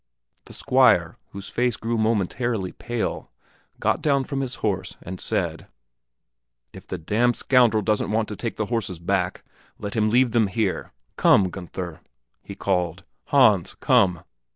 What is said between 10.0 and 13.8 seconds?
leave them here. Come, Gunther!" he called; "Hans,